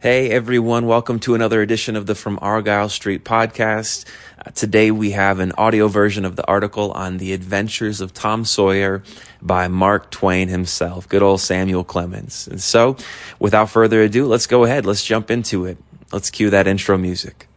[0.00, 4.04] Hey everyone, welcome to another edition of the From Argyle Street podcast.
[4.38, 8.44] Uh, today we have an audio version of the article on the adventures of Tom
[8.44, 9.02] Sawyer
[9.40, 12.46] by Mark Twain himself, good old Samuel Clemens.
[12.46, 12.98] And so,
[13.38, 15.78] without further ado, let's go ahead, let's jump into it.
[16.12, 17.48] Let's cue that intro music.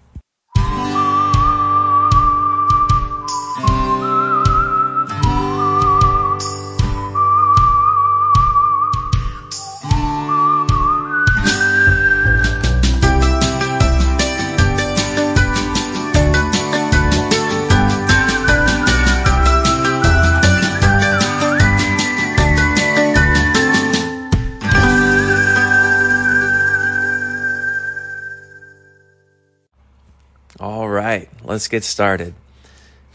[31.58, 32.36] Let's get started.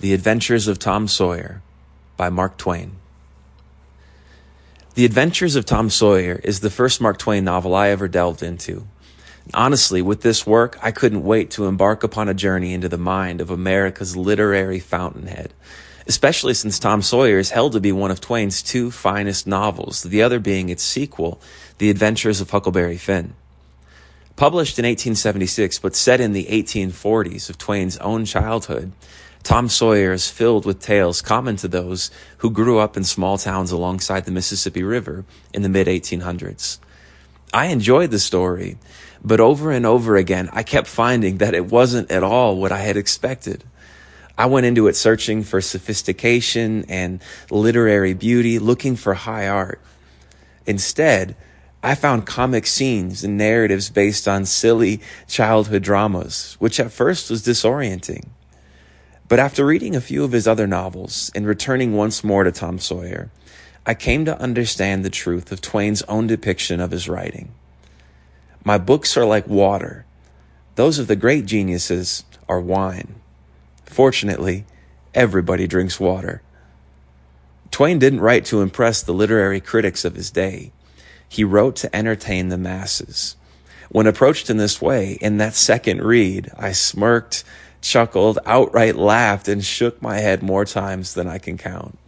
[0.01, 1.62] The Adventures of Tom Sawyer
[2.16, 2.96] by Mark Twain.
[4.95, 8.88] The Adventures of Tom Sawyer is the first Mark Twain novel I ever delved into.
[9.55, 13.41] Honestly, with this work, I couldn't wait to embark upon a journey into the mind
[13.41, 15.55] of America's literary fountainhead,
[16.08, 20.20] especially since Tom Sawyer is held to be one of Twain's two finest novels, the
[20.20, 21.41] other being its sequel,
[21.78, 23.34] The Adventures of Huckleberry Finn.
[24.43, 28.91] Published in 1876, but set in the 1840s of Twain's own childhood,
[29.45, 33.70] Tom Sawyer is filled with tales common to those who grew up in small towns
[33.70, 36.81] alongside the Mississippi River in the mid 1800s.
[37.55, 38.79] I enjoyed the story,
[39.23, 42.79] but over and over again, I kept finding that it wasn't at all what I
[42.79, 43.63] had expected.
[44.37, 49.81] I went into it searching for sophistication and literary beauty, looking for high art.
[50.67, 51.37] Instead,
[51.84, 57.44] I found comic scenes and narratives based on silly childhood dramas, which at first was
[57.44, 58.28] disorienting.
[59.27, 62.78] But after reading a few of his other novels and returning once more to Tom
[62.78, 63.30] Sawyer,
[63.84, 67.52] I came to understand the truth of Twain's own depiction of his writing.
[68.64, 70.06] My books are like water.
[70.77, 73.17] Those of the great geniuses are wine.
[73.86, 74.67] Fortunately,
[75.14, 76.42] everybody drinks water.
[77.73, 80.70] Twain didn't write to impress the literary critics of his day.
[81.33, 83.37] He wrote to entertain the masses.
[83.89, 87.43] When approached in this way, in that second read, I smirked,
[87.81, 91.98] chuckled, outright laughed, and shook my head more times than I can count.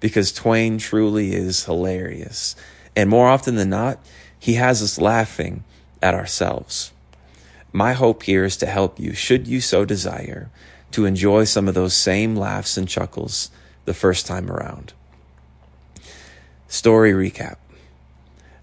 [0.00, 2.56] Because Twain truly is hilarious.
[2.96, 4.00] And more often than not,
[4.36, 5.62] he has us laughing
[6.02, 6.90] at ourselves.
[7.72, 10.50] My hope here is to help you, should you so desire,
[10.90, 13.48] to enjoy some of those same laughs and chuckles
[13.84, 14.92] the first time around.
[16.66, 17.58] Story recap.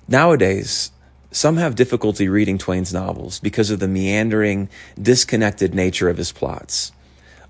[0.08, 0.92] Nowadays,
[1.32, 4.68] some have difficulty reading Twain's novels because of the meandering,
[5.02, 6.92] disconnected nature of his plots.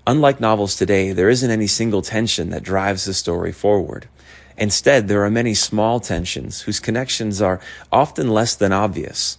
[0.06, 4.06] Unlike novels today, there isn't any single tension that drives the story forward.
[4.56, 7.60] Instead, there are many small tensions whose connections are
[7.90, 9.36] often less than obvious.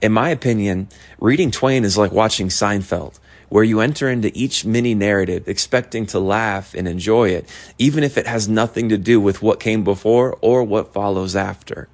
[0.00, 0.88] In my opinion,
[1.20, 3.18] reading Twain is like watching Seinfeld,
[3.50, 8.16] where you enter into each mini narrative expecting to laugh and enjoy it, even if
[8.16, 11.88] it has nothing to do with what came before or what follows after.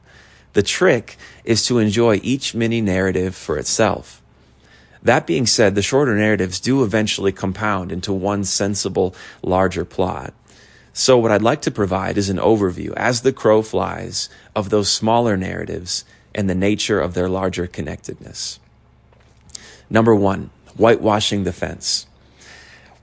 [0.55, 4.23] The trick is to enjoy each mini narrative for itself.
[5.03, 10.33] That being said, the shorter narratives do eventually compound into one sensible, larger plot.
[10.95, 14.89] So what I'd like to provide is an overview, as the crow flies, of those
[14.89, 16.05] smaller narratives
[16.35, 18.61] and the nature of their larger connectedness.
[19.91, 22.07] Number one, whitewashing the fence.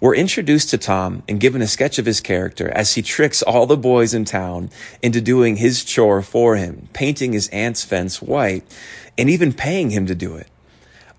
[0.02, 3.68] We're introduced to Tom and given a sketch of his character as he tricks all
[3.68, 4.72] the boys in town
[5.04, 8.64] into doing his chore for him, painting his aunt's fence white,
[9.16, 10.48] and even paying him to do it.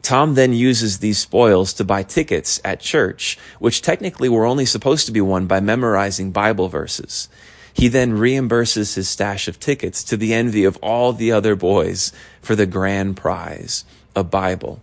[0.03, 5.07] Tom then uses these spoils to buy tickets at church, which technically were only supposed
[5.07, 7.29] to be won by memorizing Bible verses.
[7.73, 12.13] He then reimburses his stash of tickets to the envy of all the other boys
[12.41, 13.85] for the grand prize,
[14.17, 14.83] a Bible.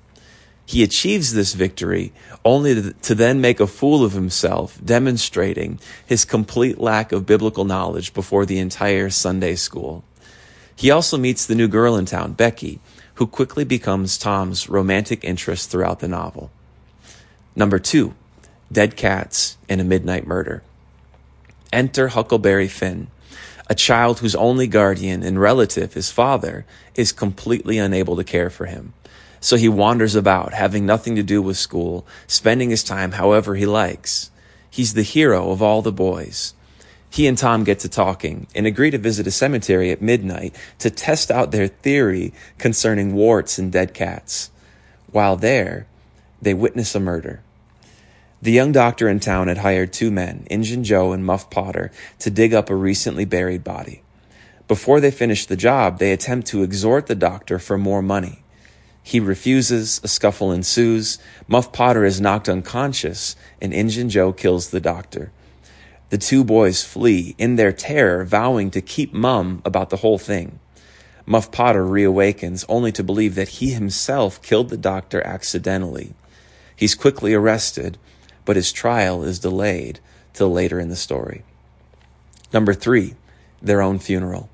[0.69, 2.13] He achieves this victory
[2.45, 8.13] only to, then make a fool of himself, demonstrating his complete lack of biblical knowledge
[8.13, 10.03] before the entire Sunday school.
[10.75, 12.79] He also meets the new girl in town, Becky,
[13.15, 16.51] who quickly becomes Tom's romantic interest throughout the novel.
[17.55, 18.13] Number two,
[18.71, 20.61] Dead Cats and a Midnight Murder.
[21.73, 23.07] Enter Huckleberry Finn,
[23.67, 26.63] a child whose only guardian and relative, his father,
[26.93, 28.93] is completely unable to care for him.
[29.41, 33.65] So he wanders about, having nothing to do with school, spending his time however he
[33.65, 34.31] likes.
[34.69, 36.53] He's the hero of all the boys.
[37.09, 40.89] He and Tom get to talking and agree to visit a cemetery at midnight to
[40.89, 44.51] test out their theory concerning warts and dead cats.
[45.11, 45.87] While there,
[46.41, 47.41] they witness a murder.
[48.41, 52.29] The young doctor in town had hired two men, Injun Joe and Muff Potter, to
[52.29, 54.03] dig up a recently buried body.
[54.67, 58.43] Before they finish the job, they attempt to exhort the doctor for more money.
[59.09, 61.17] He refuses, a scuffle ensues,
[61.47, 65.31] Muff Potter is knocked unconscious, and Injun Joe kills the doctor.
[66.11, 70.59] The two boys flee, in their terror, vowing to keep mum about the whole thing.
[71.25, 76.13] Muff Potter reawakens, only to believe that he himself killed the doctor accidentally.
[76.75, 77.97] He's quickly arrested,
[78.45, 79.99] but his trial is delayed
[80.33, 81.43] till later in the story.
[82.53, 83.15] Number three,
[83.59, 84.51] their own funeral.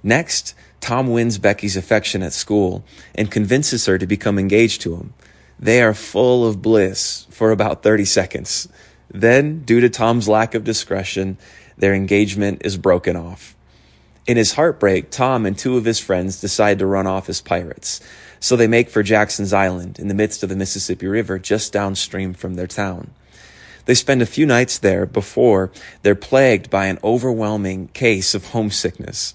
[0.00, 0.54] Next,
[0.84, 2.84] Tom wins Becky's affection at school
[3.14, 5.14] and convinces her to become engaged to him.
[5.58, 8.68] They are full of bliss for about 30 seconds.
[9.10, 11.38] Then, due to Tom's lack of discretion,
[11.78, 13.56] their engagement is broken off.
[14.26, 18.02] In his heartbreak, Tom and two of his friends decide to run off as pirates.
[18.38, 22.34] So they make for Jackson's Island in the midst of the Mississippi River just downstream
[22.34, 23.10] from their town.
[23.86, 25.70] They spend a few nights there before
[26.02, 29.32] they're plagued by an overwhelming case of homesickness.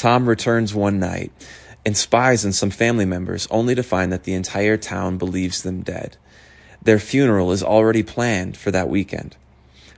[0.00, 1.30] Tom returns one night
[1.84, 5.82] and spies on some family members only to find that the entire town believes them
[5.82, 6.16] dead.
[6.80, 9.36] Their funeral is already planned for that weekend.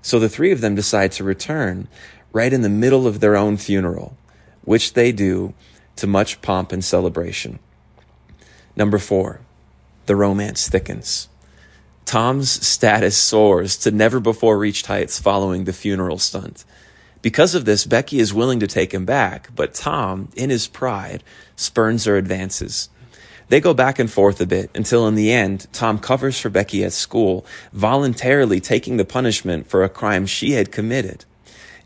[0.01, 1.87] So the three of them decide to return
[2.33, 4.17] right in the middle of their own funeral,
[4.65, 5.55] which they do
[5.95, 7.61] to much pomp and celebration.
[8.75, 9.39] Number four,
[10.07, 11.29] the romance thickens.
[12.07, 16.65] Tom's status soars to never before reached heights following the funeral stunt.
[17.23, 21.23] Because of this, Becky is willing to take him back, but Tom, in his pride,
[21.55, 22.91] spurns her advances.
[23.49, 26.83] They go back and forth a bit until in the end, Tom covers for Becky
[26.85, 31.25] at school, voluntarily taking the punishment for a crime she had committed.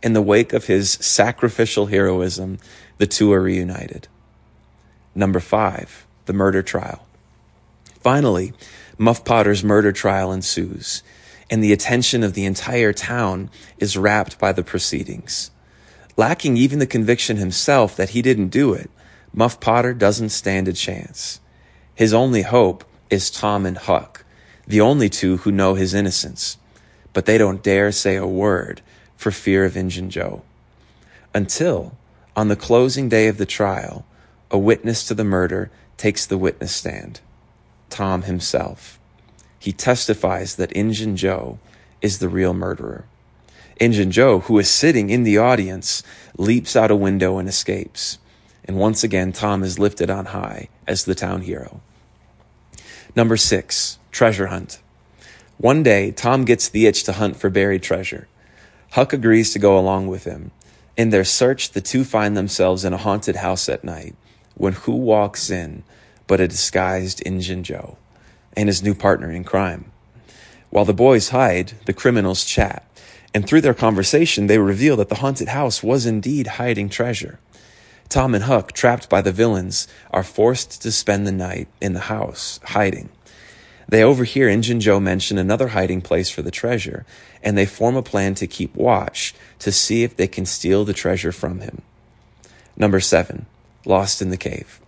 [0.02, 2.58] In the wake of his sacrificial heroism,
[2.98, 4.08] the two are reunited.
[5.14, 7.06] Number five, the murder trial.
[8.00, 8.52] Finally,
[8.98, 11.02] Muff Potter's murder trial ensues,
[11.50, 15.50] and the attention of the entire town is wrapped by the proceedings.
[16.16, 18.90] Lacking even the conviction himself that he didn't do it,
[19.32, 21.40] Muff Potter doesn't stand a chance.
[21.94, 24.24] His only hope is Tom and Huck,
[24.66, 26.56] the only two who know his innocence,
[27.12, 28.80] but they don't dare say a word
[29.16, 30.42] for fear of Injun Joe.
[31.34, 31.96] Until,
[32.34, 34.06] on the closing day of the trial,
[34.50, 37.20] a witness to the murder takes the witness stand.
[37.90, 38.98] Tom himself.
[39.58, 41.58] He testifies that Injun Joe
[42.02, 43.04] is the real murderer.
[43.78, 46.02] Injun Joe, who is sitting in the audience,
[46.38, 48.18] leaps out a window and escapes.
[48.64, 51.80] And once again, Tom is lifted on high as the town hero.
[53.14, 54.80] Number six, treasure hunt.
[55.58, 58.28] One day, Tom gets the itch to hunt for buried treasure.
[58.92, 60.52] Huck agrees to go along with him.
[60.96, 64.14] In their search, the two find themselves in a haunted house at night
[64.54, 65.82] when who walks in
[66.26, 67.98] but a disguised Injun Joe
[68.56, 69.90] and his new partner in crime.
[70.70, 72.84] While the boys hide, the criminals chat,
[73.34, 77.38] and through their conversation, they reveal that the haunted house was indeed hiding treasure.
[78.08, 82.00] Tom and Huck, trapped by the villains, are forced to spend the night in the
[82.00, 83.08] house, hiding.
[83.88, 87.04] They overhear Injun Joe mention another hiding place for the treasure,
[87.42, 90.92] and they form a plan to keep watch to see if they can steal the
[90.92, 91.82] treasure from him.
[92.76, 93.46] Number seven,
[93.84, 94.80] Lost in the Cave.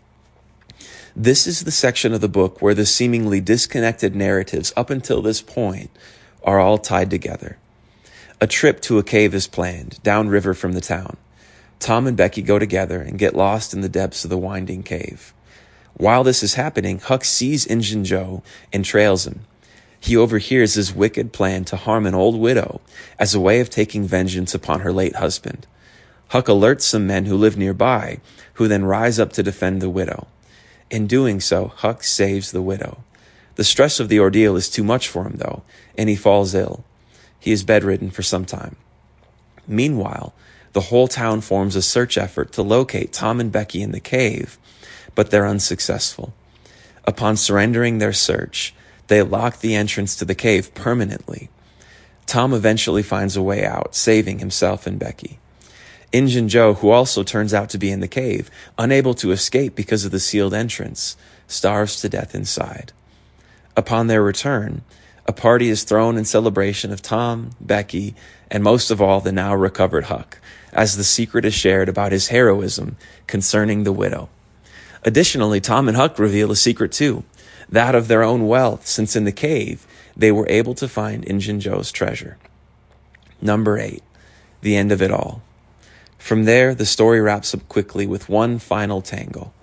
[1.20, 5.42] This is the section of the book where the seemingly disconnected narratives up until this
[5.42, 5.90] point
[6.44, 7.58] are all tied together.
[8.40, 11.16] A trip to a cave is planned, downriver from the town.
[11.80, 15.34] Tom and Becky go together and get lost in the depths of the winding cave.
[15.94, 19.40] While this is happening, Huck sees Injun Joe and trails him.
[19.98, 22.80] He overhears his wicked plan to harm an old widow
[23.18, 25.66] as a way of taking vengeance upon her late husband.
[26.28, 28.20] Huck alerts some men who live nearby,
[28.54, 30.28] who then rise up to defend the widow.
[30.90, 33.04] In doing so, Huck saves the widow.
[33.56, 35.62] The stress of the ordeal is too much for him, though,
[35.96, 36.84] and he falls ill.
[37.38, 38.76] He is bedridden for some time.
[39.66, 40.32] Meanwhile,
[40.72, 44.58] the whole town forms a search effort to locate Tom and Becky in the cave,
[45.14, 46.32] but they're unsuccessful.
[47.04, 48.74] Upon surrendering their search,
[49.08, 51.50] they lock the entrance to the cave permanently.
[52.26, 55.38] Tom eventually finds a way out, saving himself and Becky.
[56.12, 60.04] Injun Joe, who also turns out to be in the cave, unable to escape because
[60.04, 62.92] of the sealed entrance, starves to death inside.
[63.76, 64.82] Upon their return,
[65.26, 68.14] a party is thrown in celebration of Tom, Becky,
[68.50, 70.38] and most of all, the now recovered Huck,
[70.72, 72.96] as the secret is shared about his heroism
[73.26, 74.30] concerning the widow.
[75.04, 77.24] Additionally, Tom and Huck reveal a secret too,
[77.68, 79.86] that of their own wealth, since in the cave
[80.16, 82.38] they were able to find Injun Joe's treasure.
[83.42, 84.02] Number eight,
[84.62, 85.42] the end of it all.
[86.18, 89.54] From there, the story wraps up quickly with one final tangle.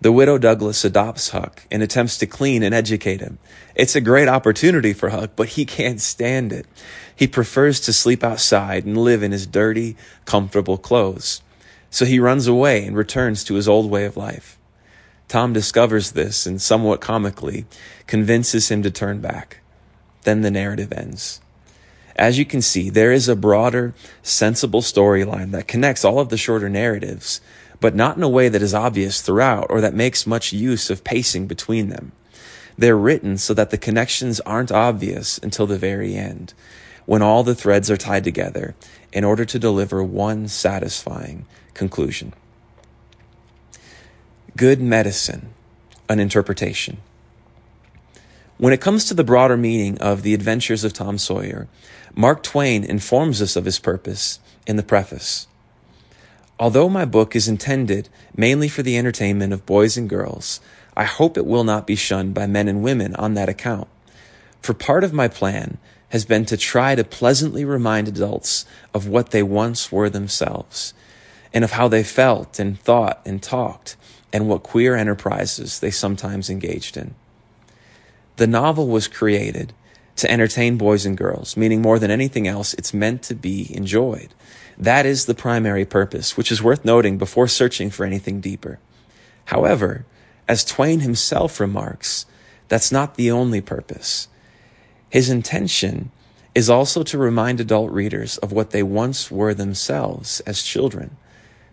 [0.00, 3.38] The widow Douglas adopts Huck and attempts to clean and educate him.
[3.74, 6.66] It's a great opportunity for Huck, but he can't stand it.
[7.14, 11.42] He prefers to sleep outside and live in his dirty, comfortable clothes.
[11.90, 14.58] So he runs away and returns to his old way of life.
[15.28, 17.64] Tom discovers this and somewhat comically
[18.06, 19.60] convinces him to turn back.
[20.22, 21.40] Then the narrative ends.
[22.16, 26.38] As you can see, there is a broader, sensible storyline that connects all of the
[26.38, 27.42] shorter narratives,
[27.78, 31.04] but not in a way that is obvious throughout or that makes much use of
[31.04, 32.12] pacing between them.
[32.78, 36.54] They're written so that the connections aren't obvious until the very end,
[37.04, 38.74] when all the threads are tied together
[39.12, 42.32] in order to deliver one satisfying conclusion.
[44.56, 45.50] Good medicine,
[46.08, 46.98] an interpretation.
[48.58, 51.68] When it comes to the broader meaning of the adventures of Tom Sawyer,
[52.14, 55.46] Mark Twain informs us of his purpose in the preface.
[56.58, 60.60] Although my book is intended mainly for the entertainment of boys and girls,
[60.96, 63.88] I hope it will not be shunned by men and women on that account.
[64.62, 65.76] For part of my plan
[66.08, 70.94] has been to try to pleasantly remind adults of what they once were themselves,
[71.52, 73.96] and of how they felt and thought and talked,
[74.32, 77.14] and what queer enterprises they sometimes engaged in.
[78.36, 79.72] The novel was created
[80.16, 84.34] to entertain boys and girls, meaning more than anything else, it's meant to be enjoyed.
[84.78, 88.78] That is the primary purpose, which is worth noting before searching for anything deeper.
[89.46, 90.04] However,
[90.48, 92.26] as Twain himself remarks,
[92.68, 94.28] that's not the only purpose.
[95.08, 96.10] His intention
[96.54, 101.16] is also to remind adult readers of what they once were themselves as children,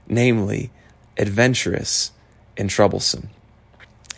[0.08, 0.72] namely,
[1.18, 2.12] adventurous
[2.58, 3.30] and troublesome.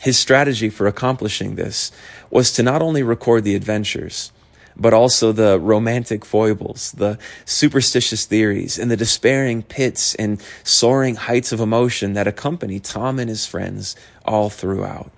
[0.05, 1.91] His strategy for accomplishing this
[2.29, 4.31] was to not only record the adventures,
[4.77, 11.51] but also the romantic foibles, the superstitious theories, and the despairing pits and soaring heights
[11.51, 13.95] of emotion that accompany Tom and his friends
[14.25, 15.09] all throughout.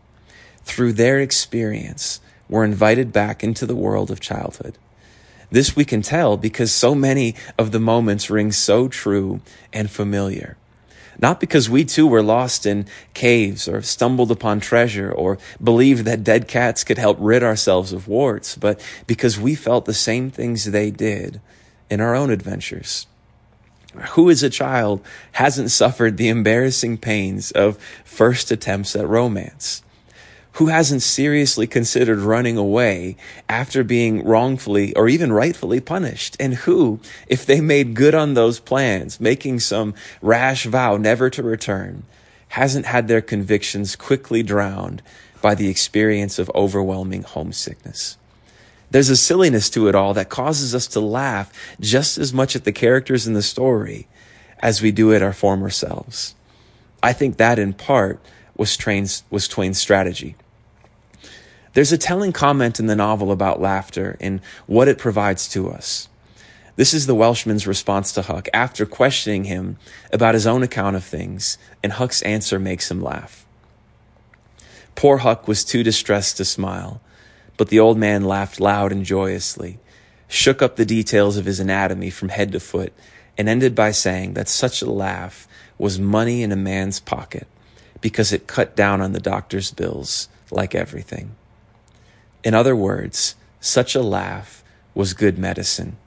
[0.63, 4.77] Through their experience, were invited back into the world of childhood.
[5.51, 9.41] This we can tell because so many of the moments ring so true
[9.73, 10.55] and familiar.
[11.19, 16.23] Not because we too were lost in caves or stumbled upon treasure or believed that
[16.23, 20.65] dead cats could help rid ourselves of warts, but because we felt the same things
[20.65, 21.41] they did
[21.89, 23.07] in our own adventures.
[24.11, 25.01] Who as a child
[25.33, 29.81] hasn't suffered the embarrassing pains of first attempts at romance?
[30.57, 33.15] Who hasn't seriously considered running away
[33.47, 36.35] after being wrongfully or even rightfully punished?
[36.39, 41.43] And who, if they made good on those plans, making some rash vow never to
[41.43, 42.03] return,
[42.49, 45.03] hasn't had their convictions quickly drowned
[45.43, 48.17] by the experience of overwhelming homesickness?
[48.89, 52.63] There's a silliness to it all that causes us to laugh just as much at
[52.63, 54.07] the characters in the story
[54.57, 56.33] as we do at our former selves.
[57.03, 58.19] I think that in part
[58.55, 60.35] was Twain's, was Twain's strategy.
[61.77, 66.09] There's a telling comment in the novel about laughter and what it provides to us.
[66.75, 69.77] This is the Welshman's response to Huck after questioning him
[70.11, 73.45] about his own account of things, and Huck's answer makes him laugh.
[74.95, 76.99] Poor Huck was too distressed to smile,
[77.57, 79.77] but the old man laughed loud and joyously,
[80.27, 82.91] shook up the details of his anatomy from head to foot,
[83.37, 87.47] and ended by saying that such a laugh was money in a man's pocket
[88.01, 91.35] because it cut down on the doctor's bills like everything.
[92.43, 94.63] In other words, such a laugh
[94.93, 95.97] was good medicine.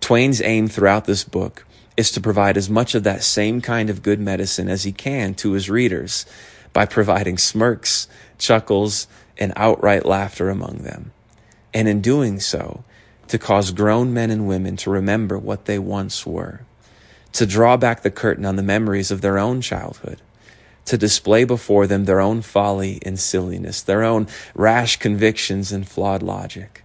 [0.00, 1.66] Twain's aim throughout this book
[1.96, 5.34] is to provide as much of that same kind of good medicine as he can
[5.34, 6.24] to his readers
[6.72, 9.06] by providing smirks, chuckles,
[9.38, 11.12] and outright laughter among them.
[11.74, 12.84] And in doing so,
[13.28, 16.62] to cause grown men and women to remember what they once were,
[17.32, 20.20] to draw back the curtain on the memories of their own childhood,
[20.90, 26.20] to display before them their own folly and silliness, their own rash convictions and flawed
[26.20, 26.82] logic,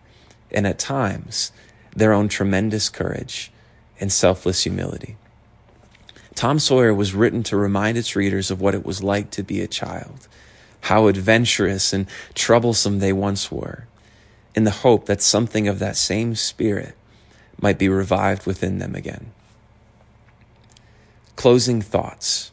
[0.52, 1.52] and at times,
[1.96, 3.52] their own tremendous courage
[4.00, 5.18] and selfless humility.
[6.36, 9.60] Tom Sawyer was written to remind its readers of what it was like to be
[9.60, 10.28] a child,
[10.82, 13.88] how adventurous and troublesome they once were,
[14.54, 16.94] in the hope that something of that same spirit
[17.60, 19.32] might be revived within them again.
[21.36, 22.52] Closing thoughts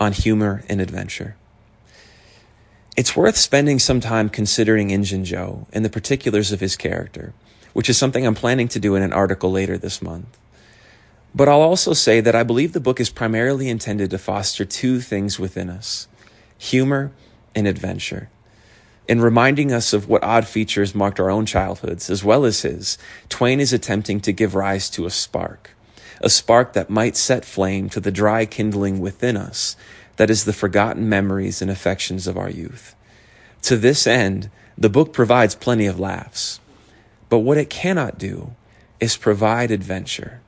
[0.00, 1.36] on humor and adventure.
[2.96, 7.34] It's worth spending some time considering Injun Joe and the particulars of his character,
[7.72, 10.38] which is something I'm planning to do in an article later this month.
[11.34, 15.00] But I'll also say that I believe the book is primarily intended to foster two
[15.00, 16.08] things within us
[16.58, 17.12] humor
[17.54, 18.28] and adventure.
[19.08, 22.98] In reminding us of what odd features marked our own childhoods, as well as his,
[23.28, 25.70] Twain is attempting to give rise to a spark,
[26.20, 29.76] a spark that might set flame to the dry kindling within us
[30.16, 32.94] that is the forgotten memories and affections of our youth.
[33.62, 36.60] To this end, the book provides plenty of laughs.
[37.28, 38.54] But what it cannot do
[38.98, 40.40] is provide adventure.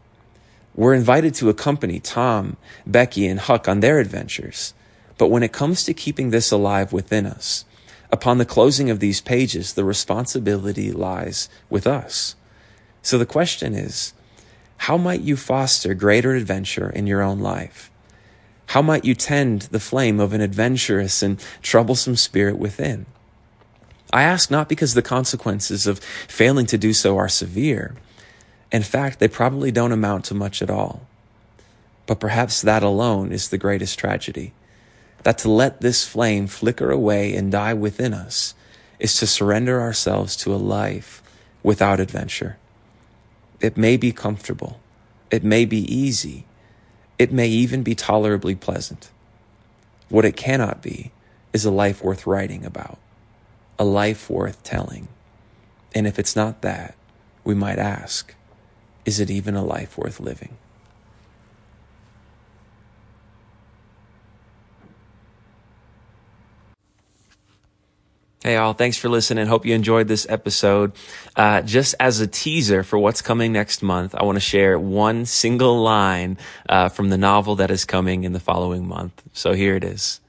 [0.74, 4.74] We're invited to accompany Tom, Becky, and Huck on their adventures,
[5.18, 7.64] But when it comes to keeping this alive within us,
[8.10, 12.34] upon the closing of these pages, the responsibility lies with us.
[13.02, 14.14] So the question is,
[14.86, 17.88] how might you foster greater adventure in your own life?
[18.66, 23.06] How might you tend the flame of an adventurous and troublesome spirit within?
[24.12, 27.94] I ask not because the consequences of failing to do so are severe.
[28.72, 31.06] In fact, they probably don't amount to much at all.
[32.06, 34.52] But perhaps that alone is the greatest tragedy.
[35.22, 38.56] That to let this flame flicker away and die within us
[38.98, 41.22] is to surrender ourselves to a life
[41.62, 42.56] without adventure.
[43.62, 44.80] It may be comfortable.
[45.30, 46.44] It may be easy.
[47.16, 49.10] It may even be tolerably pleasant.
[50.08, 51.12] What it cannot be
[51.52, 52.98] is a life worth writing about,
[53.78, 55.06] a life worth telling.
[55.94, 56.96] And if it's not that,
[57.44, 58.34] we might ask,
[59.04, 60.58] is it even a life worth living?
[68.42, 68.72] Hey, all.
[68.72, 69.46] Thanks for listening.
[69.46, 70.90] Hope you enjoyed this episode.
[71.36, 75.26] Uh, just as a teaser for what's coming next month, I want to share one
[75.26, 79.22] single line uh, from the novel that is coming in the following month.
[79.32, 80.20] So here it is.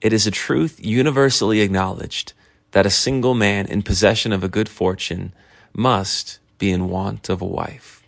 [0.00, 2.34] It is a truth universally acknowledged
[2.70, 5.32] that a single man in possession of a good fortune
[5.72, 8.04] must be in want of a wife.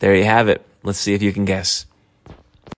[0.00, 0.64] There you have it.
[0.82, 1.84] Let's see if you can guess.